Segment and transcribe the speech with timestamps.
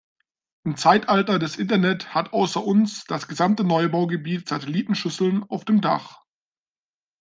[0.63, 6.21] Im Zeitalter des Internet hat außer uns, das gesamte Neubaugebiet Satellitenschüsseln auf dem Dach.